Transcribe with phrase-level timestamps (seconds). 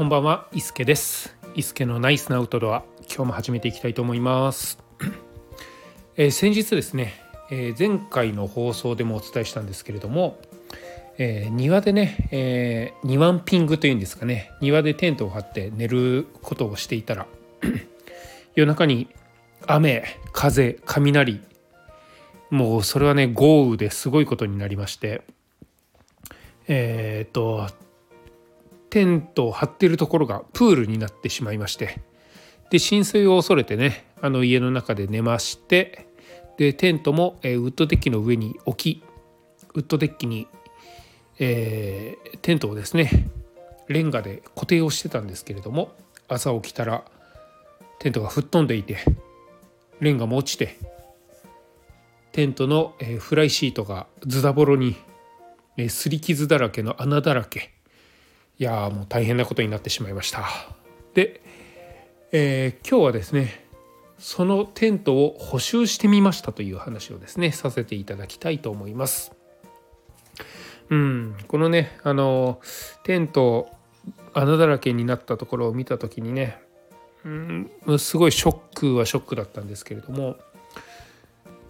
[0.00, 1.36] こんばんは、伊助です。
[1.54, 4.78] 伊助のナイスなアウトドア、今日も始めていきたいと思います。
[6.16, 7.20] えー先日ですね、
[7.50, 10.40] えー前回の放送でもお伝えしたんですけれども、
[11.18, 17.26] えー庭でね、えー、庭ンピングというんですかね、庭でテントを張って寝ることをしていたら、
[18.56, 19.06] 夜中に
[19.66, 21.42] 雨、風、雷、
[22.48, 25.20] もうそれはね、豪雨ですごいことになりまして、
[26.68, 27.68] えっと、
[28.90, 32.00] テントを張ってるところがプールになってしまいまして。
[32.70, 36.06] で浸水を恐れてねあの家の中で寝まして
[36.56, 39.02] でテントも、えウッドデッキの上に置き
[39.74, 40.46] ウッドデッキに、
[41.38, 43.28] えーテントをですね
[43.88, 45.92] レンガで固定をしてたんですけれども
[46.28, 47.04] 朝起きたら
[47.98, 48.98] テントが吹っ飛んでいて
[50.00, 50.78] レンガも落ちて
[52.32, 54.96] テントの、えフライシートがズダボロに
[55.76, 57.72] え擦り傷だらけの穴だらけ
[58.60, 60.44] いやもう大変なことになってしまいました。
[61.14, 61.40] で、
[62.30, 63.64] えー今日はですね
[64.18, 69.32] そのテントを補修してみましたという話をですねさせていただきたいと思います。
[70.90, 72.60] うんこのねあの
[73.02, 73.70] テント
[74.34, 76.60] 穴だらけになったところを見た時にね
[77.24, 80.36] うんすごいショックはショックだったんですけれども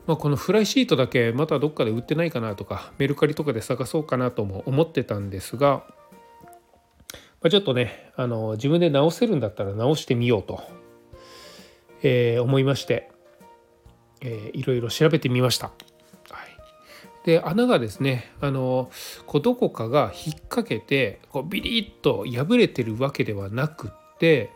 [0.08, 5.84] まあ、このフライシートだけまたどっかで売ってないかなとかメルカリとかで探そうかなとも思ってたんですが、
[7.42, 10.62] あ、ちょっとねあの自分で直せるんだったら直してみようと、
[12.02, 13.10] えー思いまして、
[14.20, 15.66] えーいろいろ調べてみました。
[15.66, 15.72] は
[16.44, 18.90] い、で穴がですねあの
[19.26, 24.50] こどこかが引っ掛けてこうビリッと破れてるわけではなくって、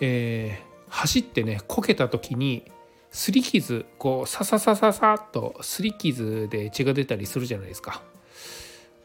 [0.00, 2.70] えー走ってねこけた時に
[3.10, 8.00] 擦り傷こうサササササッと擦り傷で血が出たりするじゃないですか。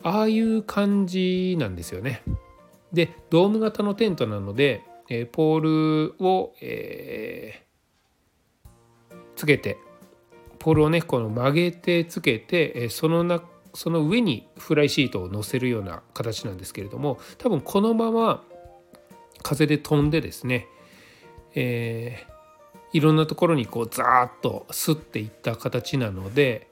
[0.04, 2.22] ああいう感じなんですよね。
[2.94, 5.60] でドーム型のテントなので、えーポー
[6.12, 7.70] ルを、えー
[9.36, 9.78] つけて
[10.60, 13.42] ポールをねこの曲げてつけて、えーそのな
[13.74, 18.44] その上にフライシートを乗せるような形なんですけれども多分このまま
[19.44, 20.68] 風で飛んでですね、
[21.56, 22.40] えー
[22.92, 26.68] いろんなところにこうザーッとすっていった形なので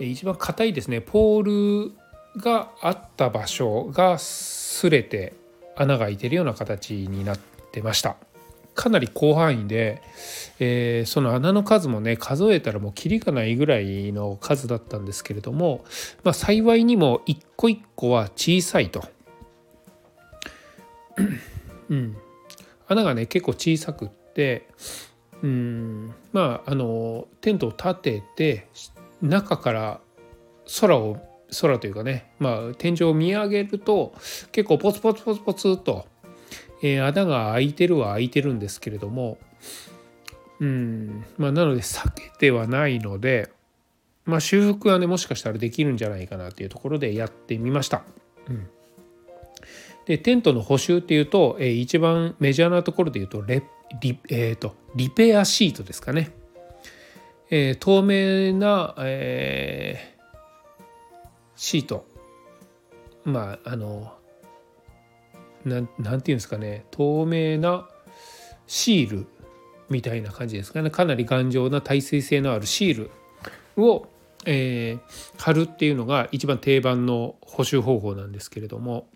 [0.00, 1.92] えー一番硬いですねポール
[2.36, 5.34] があった場所が擦れて
[5.76, 7.38] 穴が開いてるような形になっ
[7.72, 8.16] てました。
[8.74, 10.02] かなり広範囲で、
[10.58, 15.84] えーその穴の数もね数えたらもうキリがないぐらいの数だったんですけれども、
[16.24, 19.04] まあ、幸いにも一個一個は小さいと。
[21.88, 22.16] うん、
[22.88, 24.68] 穴がね結構小さくって
[25.42, 26.14] うん。
[26.32, 28.68] まああのテントを立てて
[29.22, 30.00] 中から
[30.80, 31.18] 空を
[31.60, 34.14] 空というかね、まあ、天井を見上げると
[34.52, 36.06] 結構ポツポツポツポツと、
[36.82, 39.38] えー穴が開いてるは開いてるんですけれども
[40.60, 43.50] うんまあなので避けてはないので、
[44.24, 48.02] まあ、修復はねもしかしたらできるんじゃないかなっていうところでやってみました。
[48.48, 48.68] うん
[50.06, 53.64] でテントの補修っていうと、えー一番メジャーなところで言うとレ
[54.00, 56.30] リ,、えーとリペアシートですかね。
[57.50, 60.15] えー透明な、えー
[61.56, 62.06] シート。
[63.24, 64.12] まああの
[65.64, 66.86] なんなんていうんですかね。
[66.90, 67.88] 透明な
[68.66, 69.26] シール
[69.88, 70.90] みたいな感じですかね。
[70.90, 73.10] かなり頑丈な耐水性のあるシー
[73.76, 74.06] ルを、
[74.44, 79.08] えー貼るっていうのが一番定番の補修方法なんですけれども。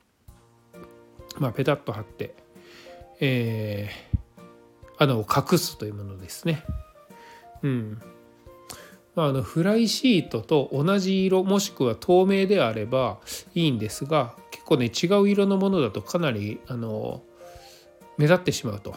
[1.39, 2.35] まあペタッと貼って、
[3.21, 4.11] えー
[4.99, 6.63] 穴を隠すというものですね。
[7.63, 8.03] うん。
[9.15, 13.19] まあ、あのフライシートと同じ色もしくは透明であれば
[13.55, 17.23] いいんですが結構ね違う色のものだとかなりあの
[18.19, 18.95] 目立ってしまうと。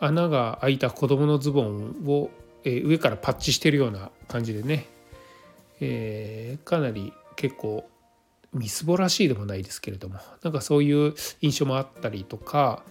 [0.00, 2.30] 穴が開いた子供のズボンを、
[2.64, 4.86] えー上からパッチしてるような感じでね、
[5.80, 7.88] えーかなり結構
[8.52, 12.82] みすぼらしいでもないですけれどもなんかそういう印象もあったりとか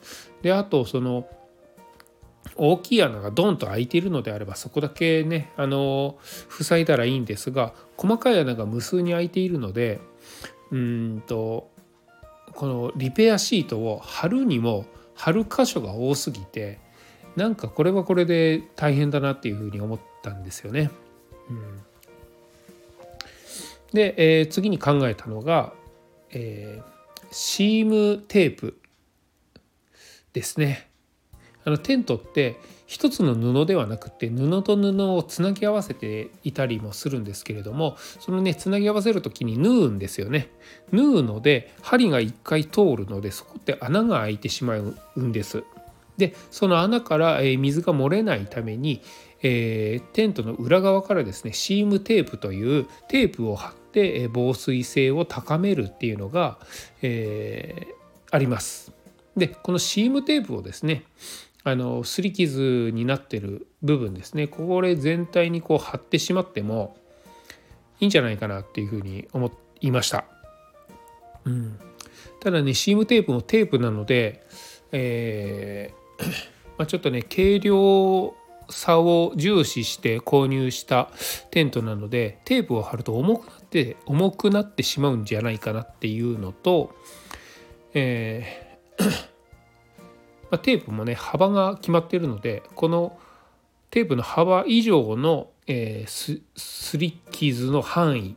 [0.41, 1.27] であとその
[2.55, 6.17] 大きい穴がドンと開いているのであればそこだけねあの
[6.49, 9.99] 塞いだらいいんですが細かい穴が無数に開いているので
[10.71, 11.69] うんと
[12.53, 14.85] このリペアシートを貼るにも
[15.15, 16.79] 貼る箇所が多すぎて
[17.35, 20.89] なんかこれはこれで大変だなっていうふうに思ったんですよね。
[21.49, 21.79] うん、
[23.93, 25.71] で、えー次に考えたのが、
[26.31, 26.97] えー
[27.31, 28.79] シームテープ
[30.33, 30.86] ですね。
[31.67, 40.49] あのテントって一つの布ではなくて布と布をつなぎ合わせていたりもするんですけれどもそのねつなぎ合わせる時に縫うんですよね。
[40.93, 45.65] 縫うので針が1回通るのでそこって穴が開いてしまうんです。
[46.15, 49.01] でその穴から水が漏れないために、
[49.43, 56.59] えー、テントの裏側からですねシームテープというテープを貼って防水性を高めるっていうのが、
[57.01, 57.93] えー、
[58.31, 58.93] あります。
[59.35, 61.03] でこのシームテープをですね
[61.67, 66.95] あの擦り傷になってる部分ですねこれ全体にこう貼ってしまっても
[67.99, 70.23] いいんじゃないかなっていうふうに思いました。
[71.43, 71.77] うん、
[72.39, 74.47] ただねシームテープもテープなので、
[74.93, 76.25] えー
[76.79, 78.33] まあ、ちょっとね軽量
[78.69, 81.11] さを重視して購入した
[81.51, 86.95] テントなのでテープを貼ると重くなって重くなってしまうんじゃないかなっていうのと、
[87.93, 89.36] えー
[90.49, 93.17] まあ、テープもね幅が決まってるのでこの
[93.89, 98.35] テープの幅以上の、えー、すり傷の範囲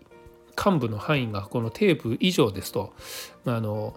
[0.57, 2.93] 幹部の範囲がこのテープ以上ですと
[3.45, 3.97] まあの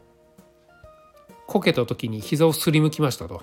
[1.48, 3.42] こけた時に膝をすりむきましたと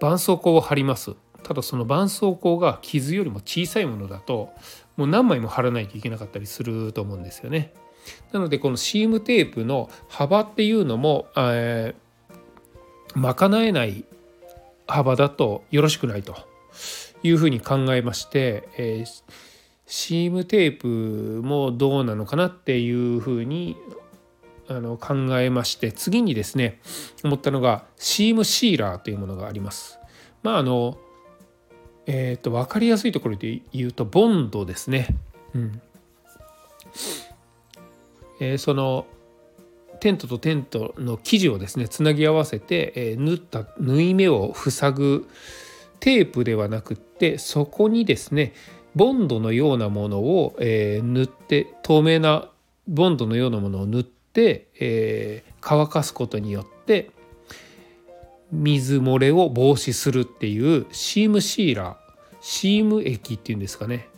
[0.00, 4.52] 絆創膏を貼りますただその絆創膏が傷よりも小さいものだと
[4.96, 7.72] もう何枚も貼らないといけなかったりすると思うんですよね。
[8.32, 12.07] なのでこのシームテープの幅っていうのも、えー
[13.14, 14.04] 賄えない
[14.86, 16.36] 幅だとよろしくないと
[17.22, 19.22] いうふうに考えまして、えー、
[19.86, 23.76] シームテープもどうなのかなっていうふうに
[24.68, 26.80] あの考えまして次にですね
[27.24, 29.98] 思ったのがシームシーラーというものがあります。
[30.42, 30.98] まああの
[32.10, 35.08] えーと、分かりやすいところで言うとボンドですね。
[35.54, 35.82] うん
[38.40, 39.06] えー、その
[40.00, 45.28] テントとテントの生地をですねつなぎ合わせて、え、縫った縫い目を塞ぐ
[46.00, 48.54] テープではなくってそこにですね
[48.94, 52.50] ボンドのようなものを、え、塗って透明な
[52.86, 57.10] ボンドのようなものを塗って、え、乾かすことによって
[58.50, 61.96] 水漏れを防止するっていうシームシーラー
[62.40, 64.08] シーム液っていうんですかね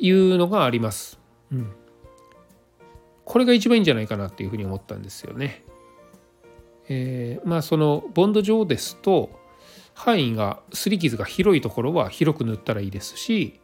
[0.00, 1.18] いうのがあります。
[1.52, 1.72] うん
[3.30, 5.62] これが一番いいんじゃないかなっていうふうに思ったんですよね。
[6.88, 9.30] えー、まあそのボンド上ですと
[9.94, 13.60] 範囲が擦り傷が広いところは広く塗ったらいいですし、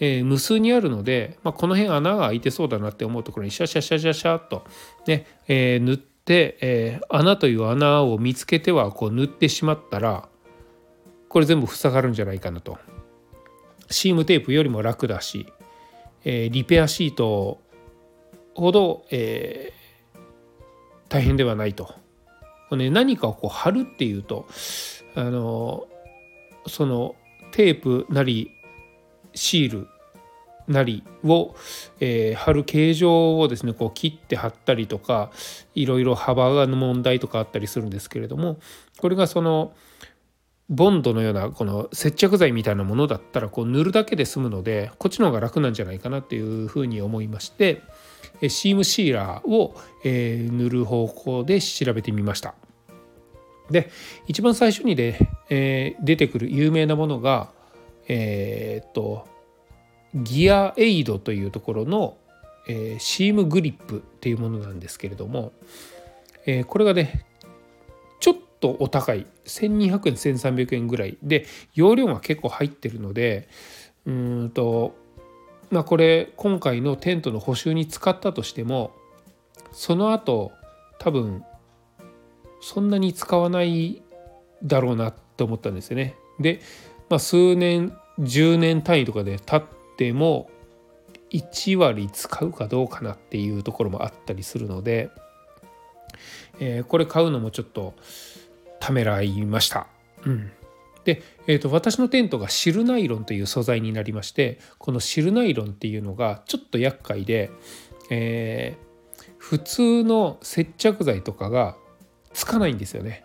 [0.00, 4.64] えー、無数にあるので、まあ、この辺穴が開いてそうだなって思うところにシャシャシャシャシャっと
[5.06, 10.26] ね、えー、塗って、えー、穴という穴を見つけてはこう塗ってしまったら
[11.28, 12.78] これ全部塞がるんじゃないかなと。
[13.90, 15.52] シームテープよりも楽だし、
[16.24, 17.60] えリペアシート
[18.54, 20.18] ほど、えー、
[21.08, 21.94] 大変ではないと。
[22.68, 24.46] これね、何かをこう貼るっていうと
[25.14, 25.86] あの
[26.66, 27.16] その
[27.50, 28.50] テープなり
[29.34, 29.88] シール
[30.68, 31.54] なりを、
[32.00, 35.30] えー、貼る形状をですねこう切って貼ったりとか
[35.74, 38.58] いろいろ幅の問題とかあったりするんですけれども
[38.98, 39.74] これがその
[40.68, 47.82] ボンドのようなこの接着剤みたいなものだったらこう塗るだけで済むのでこっちの方が楽なんじゃないかなっていうふうに思いまして
[48.48, 49.74] シームシーラーを、
[50.04, 52.54] 塗る方向で調べてみました。
[53.70, 53.90] で
[54.26, 55.18] 一番最初にで、
[55.48, 57.50] え出てくる有名なものが
[58.08, 59.26] えー、っと
[60.14, 62.16] ギアエイドというところの、
[62.98, 65.52] シームグリップっていうものなんですけれども、
[66.66, 67.24] これがね
[68.20, 73.48] ちょっとお高い1200円1300円ぐらいで容量が結構入ってるので
[74.06, 74.94] うんと
[75.72, 78.92] まあこれ今回のテントの補修に使ったとしても
[79.72, 80.52] その後
[80.98, 81.42] 多分
[82.60, 84.02] そんなに使わない
[84.62, 86.14] だろうなって思ったんですよね。
[86.38, 86.60] で、
[87.08, 90.50] まあ、数年10年単位とかで経っても
[91.30, 95.10] 1割使うかどうかなっていうところもあったりするので、
[96.60, 97.94] えー、これ買うのもちょっと
[98.78, 99.86] ためらいました。
[100.26, 100.52] うん
[101.04, 107.50] で、えーと、私のテントがシルナイロンという素材になりましてこのシルナイロンっていうのがちょっと厄介で、
[108.10, 111.76] えー、普通の接着剤とかが
[112.32, 113.24] つかないんですよね。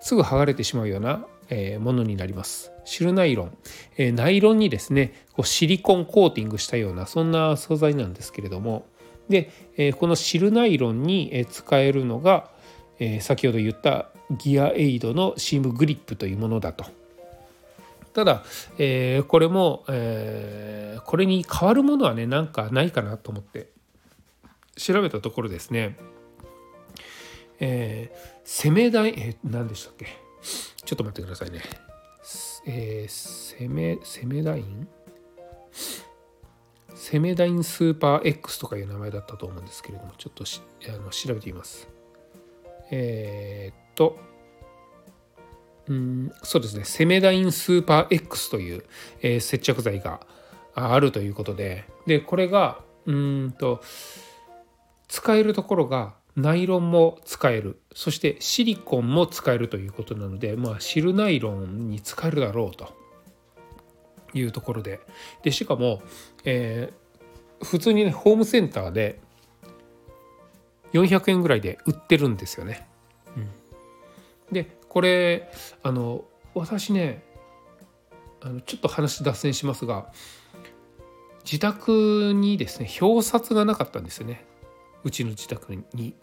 [0.00, 2.72] すぐ剥がれてしまうような、えー、ものになります。
[2.84, 3.58] シルナイロン、
[3.98, 8.86] えー、ナイロンにですねこうシリコンコーティングしたようなそんな素材なんですけれども。
[9.28, 12.50] で、えこのシルナイロンに使えるのが、
[12.98, 16.84] え先ほど言ったギアエイドのシームグリップというものだと。
[18.12, 18.44] ただ、
[18.76, 23.68] えー、これも、えー、これに変わるものはねなんかないかなと思って
[24.76, 25.96] 調べたところですね、
[27.60, 30.06] えー、攻め台、えー、何でしたっけ？
[30.84, 31.62] ちょっと待ってくださいね。
[32.66, 33.10] えー、
[33.58, 34.88] セメセメダイン
[36.94, 40.44] セメダインスーパー X とかいう名前だったと思うんですけれどもちょっと
[40.88, 41.88] あの調べてみます。
[42.90, 44.16] えー、っと
[45.88, 46.84] うんそうですね。
[46.84, 48.84] セメダインスーパー X という、
[49.20, 50.20] えー、接着剤が
[50.74, 51.84] あるということで。
[52.06, 53.82] でこれがうんと
[55.08, 57.80] 使えるところがナイロンも使える。
[57.94, 62.98] そしてシリコンも使えるということなので、まあ、シルナイロンに使えるだろうと。
[64.32, 65.00] いうところで。
[65.42, 66.00] でしかも、
[66.44, 69.18] えー、普通にねホームセンターで
[70.92, 72.86] 400円ぐらいで売ってるんですよね。
[73.36, 73.48] うん、
[74.52, 75.50] でこれ
[75.82, 77.22] あの私ね
[78.42, 80.10] あのちょっと話脱線しますが
[81.44, 84.44] 自宅にですね表札がなかったんですよね
[85.04, 86.14] うちの自宅に。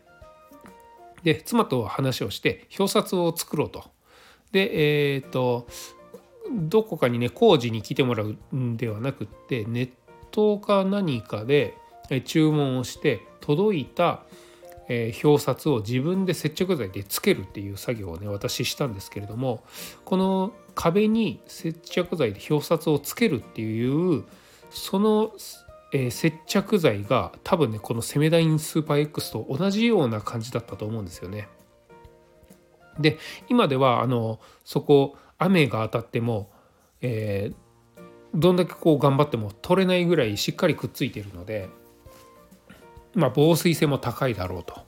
[1.23, 3.85] で妻と話をして表札を作ろうと。
[4.51, 5.67] でえっ、ー、と
[6.51, 9.89] どこかにね工事に来てもらうんではなくってネッ
[10.31, 11.75] トか何かで
[12.25, 14.23] 注文をして届いた
[14.89, 19.63] え表札を自分で接着剤でつけるっていう作業をね私したんですけれども
[20.05, 24.23] この壁に接着剤で表札をつけるっていう
[24.69, 25.33] その
[25.93, 31.47] えー、接着剤が多分ねこのセメダインスーパー X と同じような感じだったと思うんですよね。
[32.99, 33.17] で
[33.47, 36.51] 今ではあのそこ雨が当たっても、
[37.01, 38.03] えー、
[38.33, 41.69] どんだけこう頑張っても取れないぐらいしっかりくっついているので、
[43.13, 44.87] まあ、防水性も高いだろうと。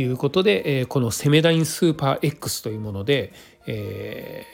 [0.00, 3.32] いうことで、えー、このセメダインスーパー X というもので、
[3.66, 4.46] え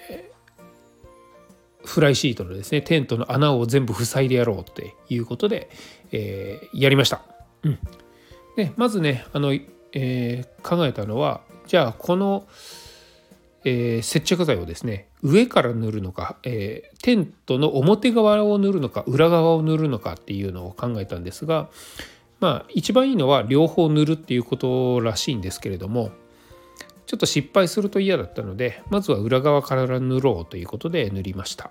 [1.83, 5.69] ー、フライシートのですねテントの穴を全部塞いでやろうっていうことで、
[6.13, 7.23] えー、やりました。
[7.63, 7.79] うん、
[8.57, 12.47] でまずねあの、えー、考えたのはじゃあこの、
[13.65, 21.71] え、接着剤をですね上から塗るのか、えー、テントの表側を塗るのか裏側を塗るのかっていうのを考えたんですが
[22.41, 26.11] まあ一番いいのは両方塗るっていうことらしいんですけれども
[27.07, 31.71] ちょっと失敗すると嫌だったのでまずは裏側から塗ろうということで塗りました。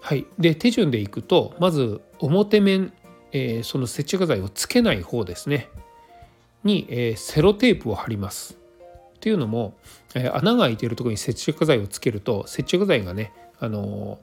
[0.00, 2.92] はい、で手順でいくとまず表面、
[3.30, 5.68] えー、その接着剤をつけない方ですね
[6.64, 8.61] に、えー、セロテープを貼ります。
[9.22, 9.78] というのも、
[10.14, 14.18] えー、穴が開いているところに接着剤をつけると接着剤がね、あの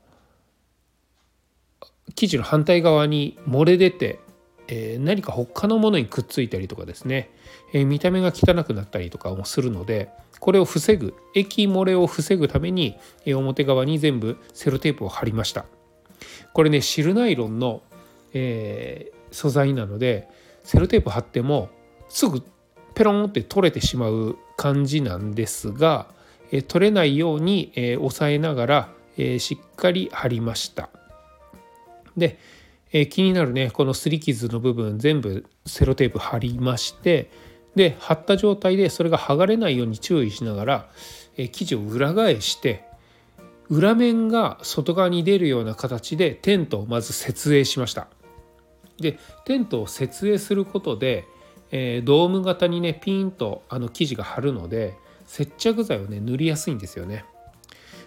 [2.13, 4.19] 生地の反対側に漏れ出て
[4.71, 7.31] えー、何か他のものにくっついたりとかですね、
[7.73, 15.65] え、見た目が汚くなったりとかもするのでこれを防ぐ液漏れを防ぐために、え、表側に全部セロテープを貼りました。
[16.53, 17.81] これねシルナイロンの、
[18.33, 20.27] え素材なので
[20.63, 21.69] セロテープ貼っても
[22.09, 22.43] すぐ
[22.93, 26.07] ペロンって取れてしまう感じなんですが、
[26.51, 30.89] え取れないように、え押さえながら、えしっかり貼りました。
[32.17, 32.37] で
[32.91, 37.29] え、気になるねこのすり傷の部分全部セロテープ貼りまして
[37.75, 40.89] で貼った状態でそれが剥がれないように注意しながら、
[41.37, 42.83] え、生地を裏返して
[43.69, 48.07] 裏面が外側に出るような形でテントをまず設営しました。
[48.99, 51.25] でテントを設営することで、
[51.71, 54.95] えー、ドーム型にねピンとあの生地が貼るので
[55.25, 57.25] 接着剤をね塗りやすいんですよね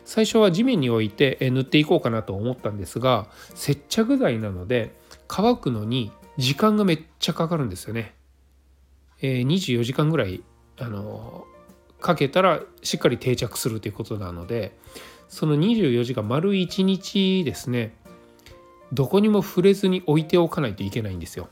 [0.05, 4.95] 最初は地面に置いてえ塗っていこうかなと思ったんですが接着剤なので
[5.29, 8.15] 乾くのに時間がめっちゃかかるんですよね。
[9.21, 10.43] えー、24時間ぐらい
[10.79, 11.47] あの
[12.01, 14.77] かけたらしっかり定着するということなので
[15.29, 17.95] その24時間丸1日ですね
[18.93, 21.49] どこにも触れずに置いておかないといけないんですよ。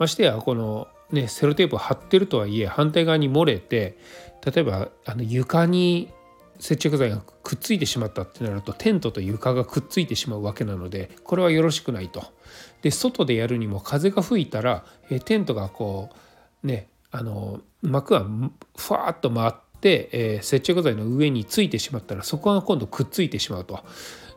[0.00, 3.98] ましてやこのねセロテープ貼ってるとはいえ反対側に漏れて
[4.44, 6.10] 例えばあの床に
[6.58, 12.24] 接着剤がくっついてしまったってなるとテントと床がくっついてしまうわけなのでこれはよろしくないと。
[12.80, 16.08] で外でやるにも風が吹いたら、えテントがこ
[16.64, 18.24] うねあの膜が
[18.76, 23.80] ふわっと回って、えー、接着剤の上についてしまったらそこが今度くっついてしまうと。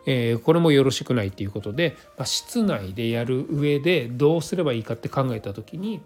[0.06, 6.02] えー、これもよろしくないっていうことで、まあ、室内でやる上でどうすればいいかって考えた時に、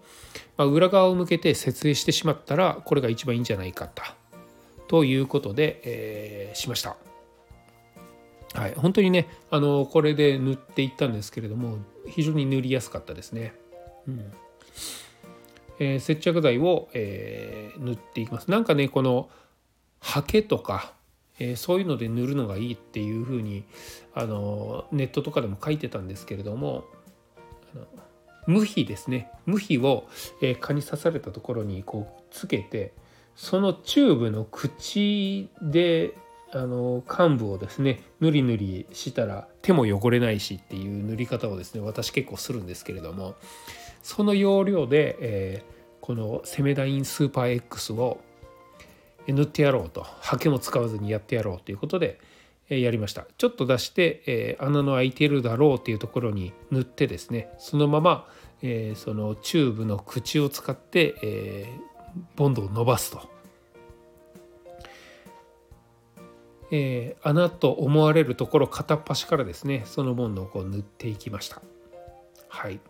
[0.56, 4.02] まあ、裏側を向けて設営してしまったらこれが一番いいんじゃないかと。
[4.86, 6.96] ということで、えー、しました。
[8.54, 11.76] はい、本当にねあのこれで塗っていったんですけれども
[12.06, 13.54] 非常に塗りやすかったですね。
[14.06, 14.32] うん
[15.80, 18.50] えー、接着剤を、えー、塗っていきます。
[18.50, 19.28] なんかねこの
[20.00, 20.92] ハケとか、
[21.38, 23.64] えー、そういうので塗るのがいいっていうふうに
[24.14, 26.84] あのネットとかでも書いてたんですけれども
[28.48, 29.30] 無比ですね。
[29.44, 30.08] 無比を、
[30.40, 32.94] えー、蚊に刺されたところにこうつけて
[33.36, 36.14] そのチューブの口で
[36.52, 43.34] あの幹部をですねぬりぬりしたら手も汚れないしっていう塗り方をですね私結構するんですけれども
[44.02, 48.18] その要領で、えー、このセメダインスーパー X を
[49.32, 50.02] 塗ってやろうと。
[50.02, 52.20] ハケも使わずにやってやろうということで、
[52.68, 53.26] やりました。
[53.38, 58.28] ちょっと出して、え、穴の開いてるだろうっていうところに塗ってですねそのまま、
[58.60, 61.66] えそのチューブの口を使って、え
[62.36, 63.38] ボンドを伸ばすと。
[66.70, 71.62] え、穴と思われるところ片っ端からですねそのボンドをこう塗っていきました。
[72.48, 72.80] はい。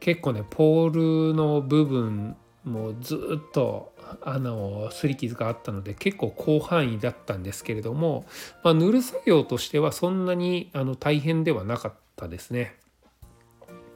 [0.00, 3.92] 結構ねポールの部分もうずっと
[4.22, 8.26] 穴をすり傷があったので結構広範囲だったんですけれども、
[8.64, 12.74] まあ、塗る作業としてはそんなにあの大変ではなかったですね。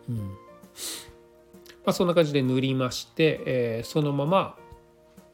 [0.09, 0.17] うん。
[0.19, 0.27] ま
[1.87, 4.57] あ、そんな感じで塗りまして、えー、そのまま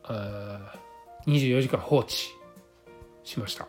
[0.05, 0.79] あ
[1.27, 2.29] 24時間放置
[3.23, 3.69] しました、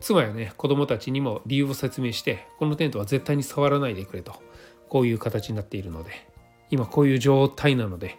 [0.00, 4.42] 妻やね子供たちにも理由を説明してこのテントは絶対に触らないでくれと
[4.88, 6.31] こういう形になっているので。
[6.72, 8.16] 今こういう状態なので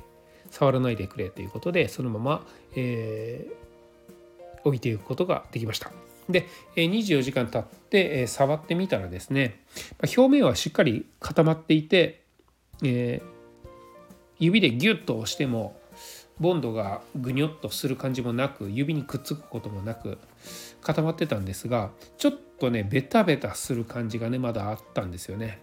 [0.51, 2.45] 触らないでくれということでそのまま、
[2.75, 5.91] えー、置いていくことができました
[6.29, 9.63] で24時間経って触ってみたらですね
[10.01, 12.22] 表面はしっかり固まっていて、
[12.83, 13.65] えー、
[14.39, 15.75] 指でギュッと押しても
[16.39, 20.19] ボンドがぐにょっとする感じもなく指にくっつくこともなく
[20.81, 25.62] 固まってたんですがちょっとねベタベタする感じがねまだあったんですよね。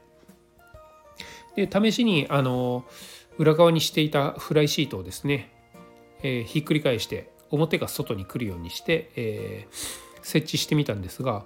[1.57, 2.85] で試しにあの
[3.38, 5.50] 裏側にしていたフライシートをですね、
[6.23, 9.75] えー、ひっくり返して表が外に来るようにして、えー、
[10.23, 11.45] 設置してみたんですが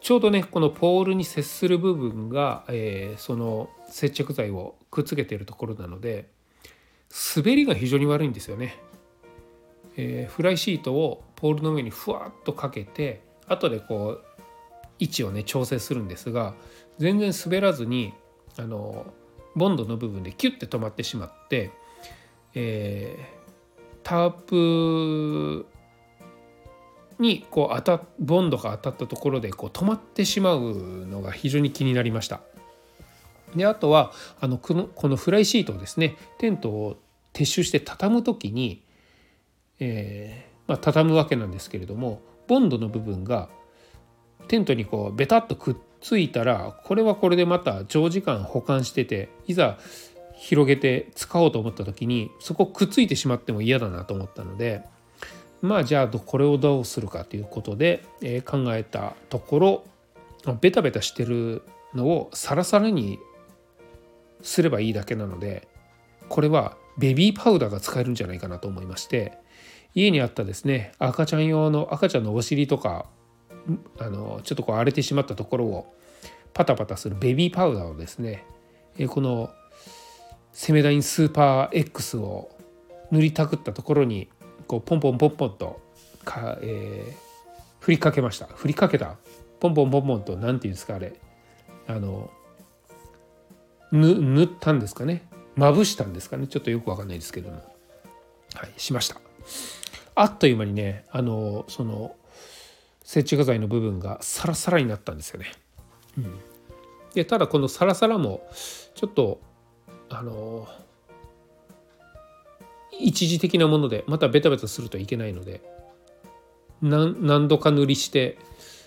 [0.00, 6.28] ちょうどねこのポールに接する部分が、えー、その接着剤をくっつけているところなので
[7.36, 8.78] 滑りが非常に悪いんですよね。
[9.96, 14.24] えー、フライシートをポールの上にふわっとかけて後でこう
[14.98, 16.54] 位置をね調整するんですが
[16.98, 18.14] 全然滑らずに
[18.58, 19.06] あの
[19.54, 21.70] ボンドの部分でキュッて止まってしまって、
[22.54, 25.66] えー、タープ
[27.18, 32.40] にこう当たボンドが当たったところでこう止まってしまうのが非常に気になりました。
[33.54, 36.96] であとはあのこのこのフライシートをですねテントを
[37.32, 38.82] 撤収して畳む時に、
[39.78, 43.50] えーまあ、畳むわけなんですけれどもボンドの部分が
[44.48, 49.78] テントにこうベタッとくっついたらこれはこれでまた長時間保管してていざ
[50.34, 54.82] 広げて使おうと思った時にそこくっついてしまっても嫌だなと思ったので
[55.62, 59.84] まあじゃあこれをどうするかということで、え、考えたところ
[60.60, 61.62] ベタベタしてる
[61.94, 63.20] のをサラサラに
[64.42, 65.68] すればいいだけなので
[66.28, 69.38] これはベビーパウダーが使えるんじゃないかなと思いまして
[69.94, 73.06] 家にあったですね赤ちゃん用の赤ちゃんのお尻とか
[73.98, 75.94] あのちょっとこう荒れてしまったところを
[76.52, 78.44] パタパタするベビーパウダーをですね
[79.08, 79.50] この
[80.52, 82.50] セメダインスーパー X を
[83.10, 84.28] 塗りたくったところに
[84.66, 85.80] こうポンポンポンポンと
[86.24, 87.14] か、えー、
[87.80, 88.46] 振りかけました。
[88.46, 89.16] 振りかけた。
[89.60, 91.14] ポンポンポンポンと何て言うんですかあれ。
[91.86, 92.30] あの
[93.92, 95.26] 塗ったんですかね。
[95.56, 96.46] まぶしたんですかね。
[96.46, 97.56] ちょっとよくわかんないですけども。
[98.54, 99.20] はいしました。
[100.14, 102.16] あっという間にねあのその
[103.04, 105.52] 接着剤の部分がサラサラになったんですよね、
[106.18, 106.38] うん、
[107.14, 108.46] でただこのサラサラも
[108.94, 109.40] ちょっと
[110.08, 110.68] あの
[112.98, 115.62] 一時的なものでまたベタベタするといけないので
[116.80, 118.38] 何度か塗りして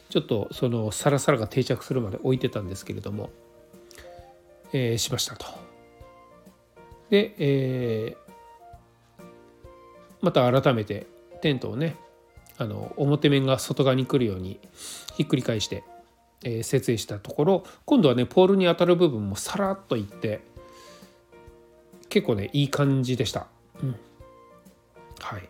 [0.10, 3.30] ちょっとそのサラサラが定着するまで置いてたんですけれども
[4.78, 5.46] えー、しましたと。
[7.10, 9.24] で、えー、
[10.22, 11.08] また改めて
[11.42, 11.96] テントをね
[12.58, 14.60] あの表面が外側に来るように
[15.16, 15.84] ひっくり返して、
[16.44, 20.42] えー、設営したところ今度はねポールに当たる部分もさらっといって
[22.10, 23.48] 結構ねいい感じでした。
[23.84, 23.96] うん、
[25.20, 25.50] はい。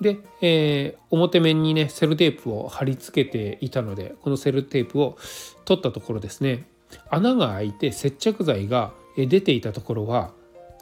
[0.00, 5.16] で、えー、表面にねセルテープを貼り付けていたのでこのセルテープを
[5.64, 6.66] 取ったところですね。
[7.10, 10.32] 穴が開いて接着剤が出ていたところは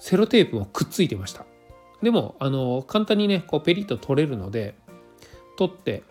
[0.00, 1.44] セロテープもくっついてました。
[2.02, 4.74] でもあの簡単にねこうペリッと取れるので
[5.60, 6.02] 取って、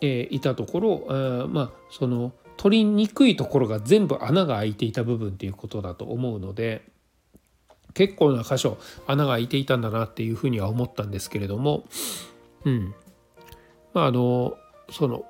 [0.00, 6.82] え、いたところ、えー、まあその取りにくいところが全部穴が開いていた部分っていうことだと思うので
[7.94, 11.84] 結構な箇所穴が開いていたんだなっていうふうには思ったんですけれども
[12.64, 12.94] うん。
[13.92, 14.56] まああの
[14.90, 15.26] その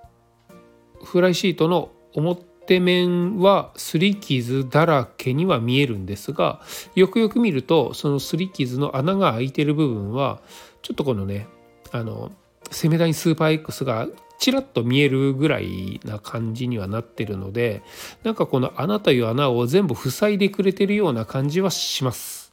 [1.03, 6.61] フライシートの表表面は擦り傷だらけには見えるんですが
[6.95, 10.41] よくよく見るとその擦り傷の穴が開いてる部分は
[10.83, 11.49] ちょっとこのね
[11.91, 12.31] あの
[12.73, 14.09] セメダインスーパー X が
[14.39, 17.83] ちらっと見えるぐらいな感じにはなってるので
[18.25, 22.53] なんかこの穴という穴を全部塞いでくれてるような感じはします。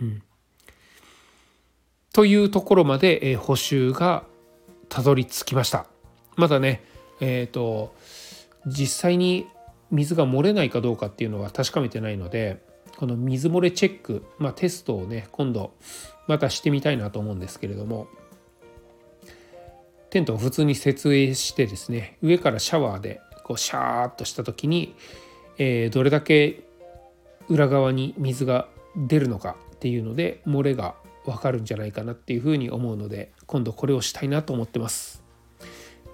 [0.00, 0.22] うん、
[2.12, 4.24] というところまで、えー、補修が
[4.88, 5.86] たどり着きました。
[6.36, 6.84] まだね
[7.20, 7.94] えっ、ー、と
[8.66, 9.46] 実際に
[9.90, 12.62] 水が漏れないかどうかっていうのは確かめてないので
[12.96, 15.72] この水漏れチェック、まあ、テストをね今度
[16.26, 18.06] またしてみたいなと思うんですけれども
[20.12, 24.94] テントを普通に設営してですね上からシャワーでこうシャーっとした時に、
[25.56, 26.64] えー、どれだけ
[27.48, 35.22] 裏側に水が出るのかっていうので漏れが分かるんじゃないかなっていうふうに思うので今度これをしたいなと思ってます。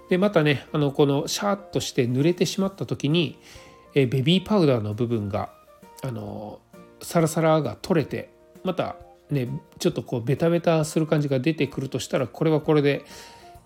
[0.08, 3.36] でまたねあのこのシャーッとして濡れてしまった時に、
[3.94, 5.50] えベビーパウダーの部分が
[6.04, 6.60] あの
[7.02, 8.30] サラサラが取れて
[8.62, 8.94] また
[9.30, 9.48] ね
[9.80, 13.04] ちょっとこうベタベタする感じが出てくるとしたらこれはこれで、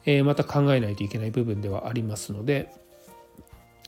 [0.07, 2.73] えまた考えないといけない部分ではありますので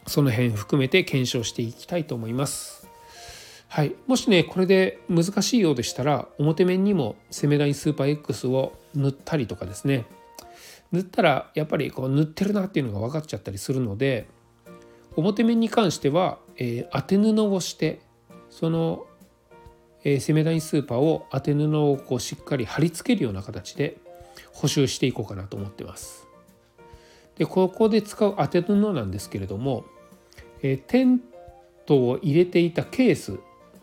[0.07, 2.88] その辺含めて検証していきたいと思います。
[3.68, 10.07] はい、もしねこれで難しいようでしたら表面にもセメダインスーパー X を塗ったりとかですね
[10.92, 14.29] 塗ったらやっぱりこう塗ってるなっていうのが分かっちゃったりするので
[15.16, 18.00] 表面に関しては、えー、当て布をして
[18.48, 19.07] その、
[20.05, 23.96] えー、セメダインスーパーを当て布をこうしっかり貼り付けるような形で
[24.54, 26.26] 補修していこうかなと思ってます。
[27.36, 29.84] でここで使う当て布なんですけれども、
[30.62, 31.20] えー、テン
[31.84, 33.38] トを入れていたケース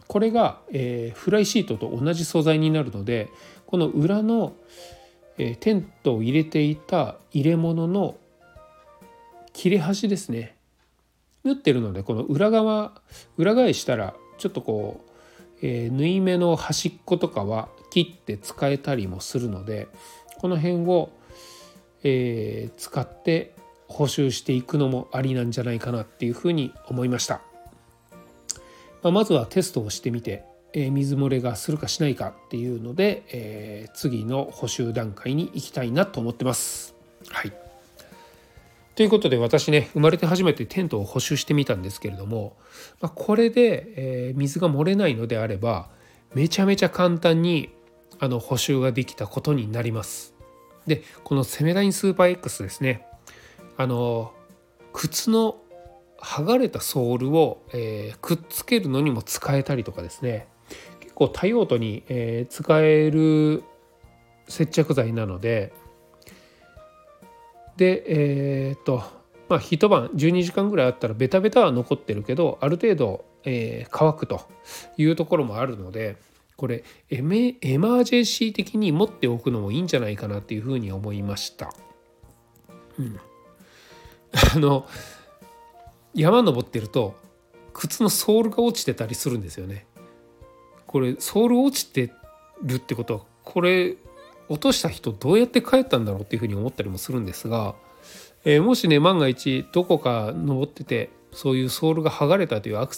[0.08, 3.30] これが、えー、フライシートと同じ素材になるので
[3.66, 4.54] この裏の、
[5.38, 8.16] えテントを入れていた入れ物の
[9.54, 10.58] 切れ端ですね
[11.44, 13.02] 縫ってるのでこの裏側
[13.38, 15.02] 裏返したらちょっとこ
[15.62, 19.88] う、え、縫い目の端っことかは切って使えたりもするので
[20.42, 21.12] この辺を、
[22.02, 23.54] えー、使って
[23.88, 27.42] 補修していくのもありなんじゃないかなっていうふうに思いました。
[29.04, 36.96] まあ、まずはテストをしてみてえ水漏れがするかしないかっていうので、えー、次の補修段階に行きたいなと思ってます。
[37.30, 37.54] はい
[38.96, 42.58] ということで私ね生まれて初めてテントを補修してみたんですけれども、
[43.00, 45.90] まあ、これで、えー、水が漏れないのであれば
[46.34, 47.70] めちゃめちゃ簡単に
[48.20, 50.31] あの補修ができたことになります。
[50.88, 53.06] でこのセメラインスーパー X ですね。
[53.78, 54.34] あの
[54.94, 55.58] 靴の
[56.18, 60.48] 剥がれたソールを、えー、くっつけるのにも使えたりとかですね。
[61.00, 63.64] 結構多用途に、えー、使える
[64.48, 65.74] 接着剤なので。
[67.78, 68.04] で
[68.70, 69.02] えー、っと
[69.50, 74.42] まあ一晩12時間ぐらいあったらベタベタは残ってるけどある程度、えー、乾くと
[74.98, 76.18] いうところもあるので。
[76.62, 81.74] これエメエマージェンシー的に持っておくのもいいんじゃないかなっていうふうに思いました。
[83.00, 83.20] うん、
[84.56, 84.86] あの
[86.14, 87.16] 山登ってると
[87.74, 89.88] 靴のソールが落ちてたりするんですよね。
[90.86, 92.14] これソール落ちて
[92.62, 93.98] るってことはこれ
[94.48, 97.74] 落とした人どうやって帰ったんだろうっていうふうに思ったりもするんですが、
[98.46, 102.96] えー、もしね万が一どこか登っててそういうソールが剥がれたというアク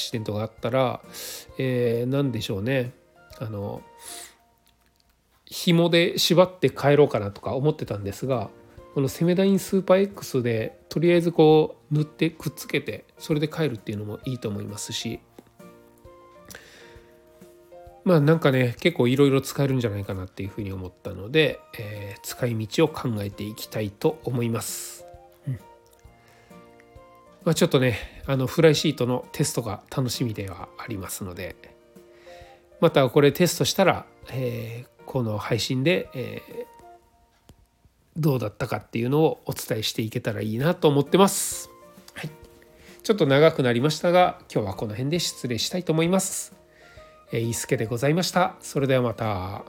[0.00, 1.00] シデントがあったら、
[1.58, 3.03] えー、何でしょうね
[3.38, 3.82] あの
[5.46, 8.50] 紐で縛って帰ろうかなとか思ってたんですが
[8.94, 15.20] このセメダインスーパー X でとりあえずこう塗ってくっつけてそれで帰るっていうのもいいと思いますし。
[18.04, 25.06] まあなんかね結構いろいろ使えるんじゃないかなっていうふうに思ったので、えー、使い道を考えていきたいと思います。
[27.44, 31.73] まあ、ちょっとねあのフライシートのテストが楽しみではありますので。
[32.84, 36.64] またこれテストしたら、えー、この配信で、えー、
[38.14, 41.70] どうだったかっていうのをお伝えしていけたらいいなと思ってます。
[42.12, 42.30] はい、
[43.02, 46.52] ちょっと長くなりましたが今日はこの辺で失礼したいと思います。
[47.32, 48.56] えー、伊助でございました。
[48.60, 49.64] それではまた。